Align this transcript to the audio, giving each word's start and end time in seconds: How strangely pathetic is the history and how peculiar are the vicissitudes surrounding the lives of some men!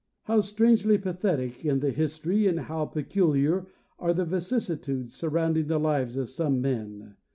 How 0.23 0.39
strangely 0.39 0.97
pathetic 0.97 1.63
is 1.63 1.79
the 1.79 1.91
history 1.91 2.47
and 2.47 2.61
how 2.61 2.85
peculiar 2.87 3.67
are 3.99 4.15
the 4.15 4.25
vicissitudes 4.25 5.13
surrounding 5.13 5.67
the 5.67 5.79
lives 5.79 6.17
of 6.17 6.31
some 6.31 6.59
men! 6.59 7.17